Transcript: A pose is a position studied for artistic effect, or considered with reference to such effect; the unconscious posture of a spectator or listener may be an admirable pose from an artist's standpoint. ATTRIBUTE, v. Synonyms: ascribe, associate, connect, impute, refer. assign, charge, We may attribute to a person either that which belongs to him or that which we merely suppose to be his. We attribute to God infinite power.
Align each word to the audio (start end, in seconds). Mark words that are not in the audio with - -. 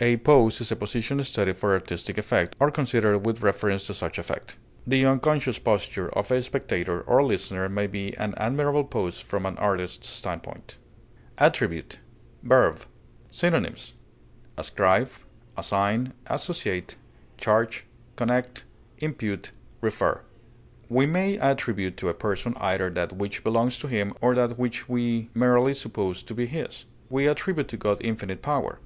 A 0.00 0.16
pose 0.16 0.62
is 0.62 0.72
a 0.72 0.76
position 0.76 1.22
studied 1.24 1.58
for 1.58 1.74
artistic 1.74 2.16
effect, 2.16 2.56
or 2.58 2.70
considered 2.70 3.18
with 3.18 3.42
reference 3.42 3.86
to 3.86 3.92
such 3.92 4.16
effect; 4.18 4.56
the 4.86 5.04
unconscious 5.04 5.58
posture 5.58 6.08
of 6.16 6.30
a 6.30 6.40
spectator 6.42 7.02
or 7.02 7.22
listener 7.22 7.68
may 7.68 7.86
be 7.86 8.16
an 8.16 8.32
admirable 8.38 8.84
pose 8.84 9.20
from 9.20 9.44
an 9.44 9.58
artist's 9.58 10.08
standpoint. 10.08 10.78
ATTRIBUTE, 11.36 11.98
v. 12.42 12.56
Synonyms: 13.30 13.92
ascribe, 14.56 15.10
associate, 15.54 16.96
connect, 18.16 18.64
impute, 19.00 19.52
refer. 19.82 20.12
assign, 20.22 20.22
charge, 20.22 20.26
We 20.88 21.04
may 21.04 21.38
attribute 21.38 21.98
to 21.98 22.08
a 22.08 22.14
person 22.14 22.54
either 22.58 22.88
that 22.88 23.12
which 23.12 23.44
belongs 23.44 23.78
to 23.80 23.88
him 23.88 24.14
or 24.22 24.34
that 24.34 24.58
which 24.58 24.88
we 24.88 25.28
merely 25.34 25.74
suppose 25.74 26.22
to 26.22 26.32
be 26.32 26.46
his. 26.46 26.86
We 27.10 27.26
attribute 27.26 27.68
to 27.68 27.76
God 27.76 27.98
infinite 28.00 28.40
power. 28.40 28.78